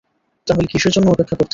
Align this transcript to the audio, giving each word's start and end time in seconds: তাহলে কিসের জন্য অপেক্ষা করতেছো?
তাহলে 0.47 0.65
কিসের 0.67 0.91
জন্য 0.91 1.07
অপেক্ষা 1.09 1.35
করতেছো? 1.35 1.49